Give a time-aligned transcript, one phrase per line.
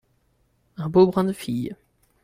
[0.77, 1.75] Un beau brin de fille.